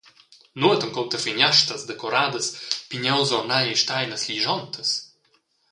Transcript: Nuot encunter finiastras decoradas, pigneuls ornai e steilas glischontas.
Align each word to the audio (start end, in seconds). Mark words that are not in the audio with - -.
Nuot 0.61 0.85
encunter 0.87 1.21
finiastras 1.25 1.85
decoradas, 1.91 2.47
pigneuls 2.89 3.33
ornai 3.41 3.65
e 3.73 3.75
steilas 3.83 4.25
glischontas. 4.27 4.89